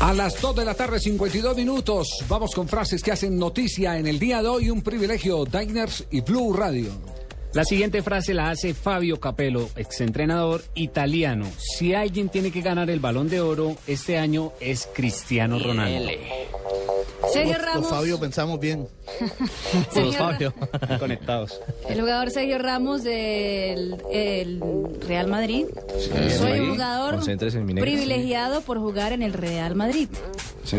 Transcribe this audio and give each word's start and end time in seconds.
A 0.00 0.12
las 0.12 0.40
2 0.40 0.54
de 0.54 0.64
la 0.64 0.74
tarde, 0.74 1.00
52 1.00 1.56
minutos. 1.56 2.24
Vamos 2.28 2.54
con 2.54 2.68
frases 2.68 3.02
que 3.02 3.10
hacen 3.10 3.36
noticia 3.36 3.98
en 3.98 4.06
el 4.06 4.18
día 4.18 4.40
de 4.40 4.48
hoy. 4.48 4.70
Un 4.70 4.82
privilegio, 4.82 5.44
Diners 5.44 6.06
y 6.10 6.20
Blue 6.20 6.52
Radio. 6.52 6.90
La 7.52 7.64
siguiente 7.64 8.02
frase 8.02 8.32
la 8.32 8.50
hace 8.50 8.74
Fabio 8.74 9.18
Capello, 9.18 9.68
exentrenador 9.74 10.62
italiano. 10.74 11.46
Si 11.58 11.94
alguien 11.94 12.28
tiene 12.28 12.52
que 12.52 12.60
ganar 12.60 12.90
el 12.90 13.00
balón 13.00 13.28
de 13.28 13.40
oro 13.40 13.76
este 13.86 14.18
año 14.18 14.52
es 14.60 14.88
Cristiano 14.94 15.58
Ronaldo. 15.58 16.10
Sergio 17.32 17.54
Los 17.54 17.62
Ramos. 17.62 17.90
Fabio 17.90 18.20
pensamos 18.20 18.60
bien. 18.60 18.86
Sergio 19.92 20.18
Ra- 20.18 20.98
Conectados. 20.98 21.60
El 21.88 22.00
jugador 22.00 22.30
Sergio 22.30 22.58
Ramos 22.58 23.02
del 23.02 23.96
el 24.12 24.60
Real 25.06 25.28
Madrid. 25.28 25.66
Soy 26.38 26.60
un 26.60 26.70
jugador 26.72 27.20
mi 27.64 27.74
privilegiado 27.74 28.60
por 28.62 28.78
jugar 28.78 29.12
en 29.12 29.22
el 29.22 29.32
Real 29.32 29.74
Madrid. 29.74 30.08
Sí. 30.64 30.76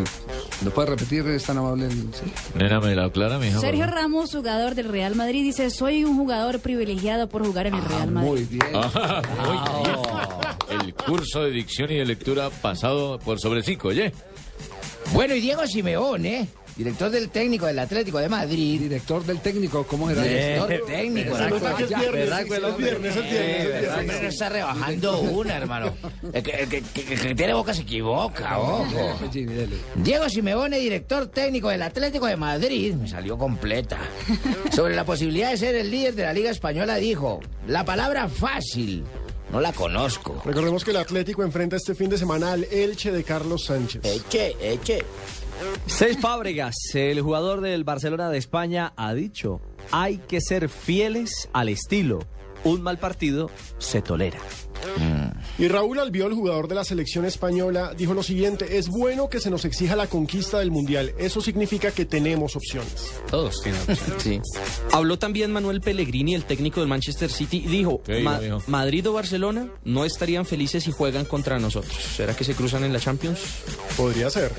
¿Lo 0.63 0.71
puede 0.71 0.89
repetir? 0.89 1.25
Es 1.27 1.45
tan 1.45 1.57
amable. 1.57 1.85
el- 1.87 1.91
sí. 2.13 2.31
Nena, 2.55 2.79
me 2.79 2.93
la 2.95 3.05
aclara, 3.05 3.39
mija. 3.39 3.59
Sergio 3.59 3.87
Ramos, 3.87 4.31
jugador 4.31 4.75
del 4.75 4.87
Real 4.89 5.15
Madrid, 5.15 5.43
dice, 5.43 5.69
soy 5.71 6.03
un 6.03 6.15
jugador 6.17 6.59
privilegiado 6.59 7.27
por 7.27 7.45
jugar 7.45 7.67
en 7.67 7.73
el 7.75 7.83
Real 7.85 8.11
Madrid. 8.11 8.29
Muy 8.29 8.43
bien. 8.43 8.63
Ah, 8.73 9.21
muy 9.45 10.77
bien. 10.77 10.81
El 10.81 10.93
curso 10.93 11.41
de 11.43 11.51
dicción 11.51 11.91
y 11.91 11.95
de 11.95 12.05
lectura 12.05 12.49
pasado 12.49 13.17
por 13.19 13.39
sobre 13.39 13.63
oye. 13.87 14.13
Bueno, 15.13 15.33
y 15.33 15.41
Diego 15.41 15.65
Simeone, 15.65 16.47
director 16.79 17.11
del 17.11 17.29
técnico 17.29 17.65
del 17.65 17.77
Atlético 17.77 18.19
de 18.19 18.29
Madrid. 18.29 18.79
Director 18.79 19.25
del 19.25 19.39
técnico, 19.41 19.85
¿cómo 19.85 20.09
era? 20.09 20.23
Director 20.23 20.87
técnico. 20.87 21.35
Se 21.35 21.43
¿verdad? 21.43 21.49
nota 21.59 21.75
que 21.75 21.83
es 21.83 21.89
viernes, 21.89 22.13
¿Verdad 22.13 22.37
sí, 22.43 22.49
que 22.49 22.55
sí, 22.55 22.61
los 22.61 22.71
hombre. 22.71 22.85
viernes, 22.89 23.15
es 23.17 23.23
viernes, 23.23 23.59
es 23.59 23.67
viernes. 23.81 23.99
Hombre, 23.99 24.21
no 24.23 24.29
está 24.29 24.49
rebajando 24.49 25.19
una, 25.19 25.57
hermano. 25.57 25.93
El 26.33 26.41
que, 26.43 26.51
el 26.51 26.69
que- 26.69 26.81
que- 26.81 27.03
que 27.03 27.35
tiene 27.35 27.53
boca 27.53 27.73
se 27.73 27.81
equivoca, 27.81 28.57
ojo. 28.59 29.19
Diego 29.97 30.29
Simeone, 30.29 30.79
director 30.79 31.27
técnico 31.27 31.67
del 31.69 31.81
Atlético 31.81 32.27
de 32.27 32.37
Madrid, 32.37 32.93
me 32.95 33.07
salió 33.09 33.37
completa. 33.37 33.97
Sobre 34.71 34.95
la 34.95 35.03
posibilidad 35.03 35.51
de 35.51 35.57
ser 35.57 35.75
el 35.75 35.91
líder 35.91 36.15
de 36.15 36.23
la 36.23 36.33
Liga 36.33 36.49
Española 36.49 36.95
dijo, 36.95 37.41
la 37.67 37.83
palabra 37.83 38.29
fácil, 38.29 39.03
no 39.51 39.59
la 39.59 39.73
conozco. 39.73 40.41
Recordemos 40.45 40.83
que 40.83 40.91
el 40.91 40.97
Atlético 40.97 41.43
enfrenta 41.43 41.75
este 41.75 41.95
fin 41.95 42.09
de 42.09 42.17
semana 42.17 42.53
al 42.53 42.65
Elche 42.65 43.11
de 43.11 43.23
Carlos 43.23 43.65
Sánchez. 43.65 44.03
Eche, 44.03 44.55
eche. 44.61 45.03
Cés 45.87 46.17
Fábregas, 46.19 46.75
el 46.93 47.21
jugador 47.21 47.61
del 47.61 47.83
Barcelona 47.83 48.29
de 48.29 48.37
España, 48.37 48.93
ha 48.95 49.13
dicho, 49.13 49.59
hay 49.91 50.17
que 50.19 50.39
ser 50.39 50.69
fieles 50.69 51.49
al 51.51 51.69
estilo. 51.69 52.19
Un 52.63 52.81
mal 52.81 52.97
partido 52.97 53.49
se 53.77 54.01
tolera. 54.01 54.39
Y 55.57 55.67
Raúl 55.67 55.99
Albiol, 55.99 56.33
jugador 56.33 56.67
de 56.69 56.75
la 56.75 56.85
selección 56.85 57.25
española, 57.25 57.93
dijo 57.97 58.13
lo 58.13 58.23
siguiente, 58.23 58.77
es 58.77 58.87
bueno 58.87 59.29
que 59.29 59.41
se 59.41 59.49
nos 59.49 59.65
exija 59.65 59.95
la 59.97 60.07
conquista 60.07 60.59
del 60.59 60.71
Mundial. 60.71 61.13
Eso 61.17 61.41
significa 61.41 61.91
que 61.91 62.05
tenemos 62.05 62.55
opciones. 62.55 63.11
Todos 63.29 63.61
tienen 63.61 63.81
opción. 63.81 64.19
Sí. 64.19 64.41
Habló 64.93 65.19
también 65.19 65.51
Manuel 65.51 65.81
Pellegrini, 65.81 66.33
el 66.33 66.45
técnico 66.45 66.79
del 66.79 66.87
Manchester 66.89 67.29
City, 67.29 67.57
y 67.65 67.67
dijo, 67.67 68.01
¿Qué 68.03 68.15
dijo, 68.15 68.23
"Ma- 68.29 68.39
mijo? 68.39 68.63
Madrid 68.67 69.07
o 69.09 69.13
Barcelona 69.13 69.67
no 69.83 70.05
estarían 70.05 70.45
felices 70.45 70.83
si 70.83 70.91
juegan 70.91 71.25
contra 71.25 71.59
nosotros. 71.59 71.93
¿Será 72.15 72.33
que 72.35 72.45
se 72.45 72.55
cruzan 72.55 72.83
en 72.85 72.93
la 72.93 72.99
Champions? 72.99 73.39
Podría 73.97 74.29
ser. 74.29 74.51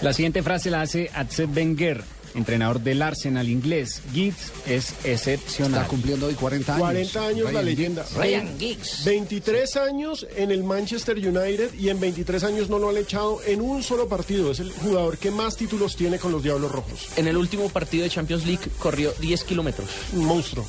La 0.00 0.12
siguiente 0.12 0.42
frase 0.44 0.70
la 0.70 0.82
hace 0.82 1.10
Arsène 1.12 1.54
Wenger, 1.56 2.04
entrenador 2.36 2.80
del 2.80 3.02
Arsenal 3.02 3.48
inglés. 3.48 4.02
Giggs 4.12 4.52
es 4.66 4.94
excepcional. 5.04 5.80
Está 5.80 5.88
cumpliendo 5.88 6.26
hoy 6.26 6.34
40 6.34 6.74
años. 6.74 6.86
40 6.86 7.26
años 7.26 7.52
la 7.52 7.62
leyenda. 7.62 8.04
Ryan 8.16 8.58
Giggs. 8.58 9.04
23 9.04 9.76
años 9.76 10.26
en 10.36 10.50
el 10.50 10.62
Manchester 10.62 11.16
United 11.16 11.74
y 11.74 11.88
en 11.88 11.98
23 11.98 12.44
años 12.44 12.70
no 12.70 12.78
lo 12.78 12.90
han 12.90 12.96
echado 12.96 13.40
en 13.46 13.60
un 13.60 13.82
solo 13.82 14.08
partido. 14.08 14.52
Es 14.52 14.60
el 14.60 14.70
jugador 14.70 15.18
que 15.18 15.30
más 15.30 15.56
títulos 15.56 15.96
tiene 15.96 16.18
con 16.18 16.32
los 16.32 16.42
Diablos 16.42 16.70
Rojos. 16.70 17.08
En 17.16 17.26
el 17.26 17.36
último 17.36 17.68
partido 17.68 18.04
de 18.04 18.10
Champions 18.10 18.46
League 18.46 18.64
corrió 18.78 19.12
10 19.20 19.44
kilómetros. 19.44 19.88
Un 20.12 20.26
monstruo. 20.26 20.66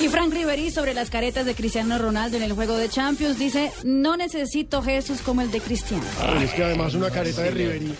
Y 0.00 0.08
Frank 0.08 0.32
Ribery 0.32 0.70
sobre 0.70 0.94
las 0.94 1.10
caretas 1.10 1.44
de 1.44 1.54
Cristiano 1.54 1.98
Ronaldo 1.98 2.38
en 2.38 2.42
el 2.42 2.54
juego 2.54 2.74
de 2.74 2.88
Champions 2.88 3.38
dice, 3.38 3.70
no 3.84 4.16
necesito 4.16 4.82
Jesús 4.82 5.20
como 5.20 5.42
el 5.42 5.50
de 5.50 5.60
Cristiano. 5.60 6.04
Y 6.40 6.44
es 6.44 6.52
que 6.54 6.64
además 6.64 6.94
una 6.94 7.10
careta 7.10 7.42
de 7.42 7.50
Ribery. 7.50 7.94